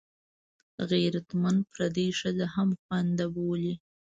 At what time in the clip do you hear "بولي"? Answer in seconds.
3.35-3.73